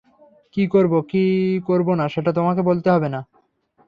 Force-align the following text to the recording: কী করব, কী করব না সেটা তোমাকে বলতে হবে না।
কী 0.53 0.63
করব, 0.67 0.93
কী 1.01 1.23
করব 1.65 1.87
না 1.93 2.05
সেটা 2.09 2.31
তোমাকে 2.33 2.61
বলতে 2.61 2.87
হবে 2.91 3.09
না। 3.09 3.21